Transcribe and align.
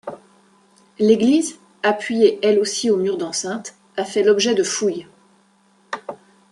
L'église, 0.97 1.59
appuyée 1.83 2.39
elle 2.41 2.57
aussi 2.57 2.89
au 2.89 2.97
mur 2.97 3.17
d'enceinte, 3.17 3.75
a 3.97 4.03
fait 4.03 4.23
l'objet 4.23 4.55
de 4.55 4.63
fouilles. 4.63 5.05